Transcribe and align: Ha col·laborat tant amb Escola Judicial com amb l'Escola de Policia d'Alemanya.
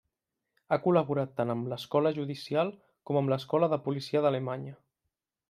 Ha 0.69 0.77
col·laborat 0.85 1.35
tant 1.41 1.53
amb 1.55 1.75
Escola 1.77 2.13
Judicial 2.15 2.73
com 3.11 3.21
amb 3.21 3.35
l'Escola 3.35 3.71
de 3.75 3.81
Policia 3.87 4.25
d'Alemanya. 4.27 4.77